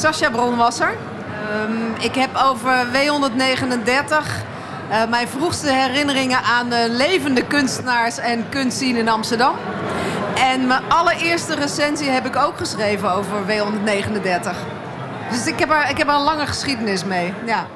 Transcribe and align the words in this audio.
Sascha 0.00 0.30
Bronwasser. 0.30 0.96
Um, 1.68 1.94
ik 1.98 2.14
heb 2.14 2.30
over 2.44 2.86
W139 2.86 4.48
eh, 4.90 5.08
mijn 5.08 5.28
vroegste 5.28 5.72
herinneringen 5.72 6.42
aan 6.42 6.72
eh, 6.72 6.78
levende 6.88 7.44
kunstenaars 7.46 8.18
en 8.18 8.48
kunstzien 8.48 8.96
in 8.96 9.08
Amsterdam. 9.08 9.54
En 10.34 10.66
mijn 10.66 10.82
allereerste 10.88 11.54
recensie 11.54 12.10
heb 12.10 12.26
ik 12.26 12.36
ook 12.36 12.56
geschreven 12.56 13.12
over 13.12 13.36
W139. 13.46 14.56
Dus 15.30 15.46
ik 15.46 15.58
heb 15.58 15.70
er, 15.70 15.90
ik 15.90 15.98
heb 15.98 16.08
er 16.08 16.14
een 16.14 16.20
lange 16.20 16.46
geschiedenis 16.46 17.04
mee. 17.04 17.34
Ja. 17.46 17.66